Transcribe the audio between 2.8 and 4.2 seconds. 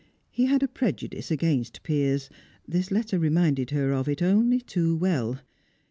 letter reminded her of